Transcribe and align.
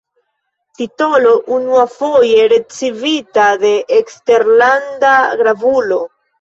Titolo 0.79 1.33
unuafoje 1.57 2.49
ricevita 2.55 3.47
de 3.67 3.75
eksterlanda 4.01 5.15
gravulo. 5.45 6.05